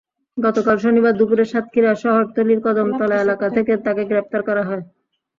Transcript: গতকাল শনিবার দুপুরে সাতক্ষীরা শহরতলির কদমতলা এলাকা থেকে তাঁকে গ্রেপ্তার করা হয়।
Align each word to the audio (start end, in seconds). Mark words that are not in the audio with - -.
গতকাল 0.37 0.77
শনিবার 0.77 1.13
দুপুরে 1.15 1.45
সাতক্ষীরা 1.45 1.91
শহরতলির 2.03 2.59
কদমতলা 2.65 3.15
এলাকা 3.19 3.47
থেকে 3.55 3.73
তাঁকে 3.85 4.03
গ্রেপ্তার 4.09 4.41
করা 4.43 4.63
হয়। 4.69 4.83